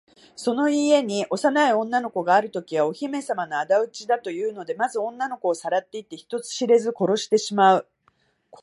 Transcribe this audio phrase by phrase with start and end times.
[0.35, 7.87] その家に幼い女の子があるときは、お姫さまのあだ討ちだというので、まず女の子をさらっていって、人知れず殺してしまう。